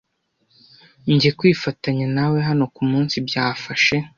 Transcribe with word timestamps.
njye 1.13 1.29
kwifatanya 1.39 2.05
nawe 2.15 2.37
hano 2.47 2.63
kumunsi 2.75 3.15
byafashe 3.27 3.95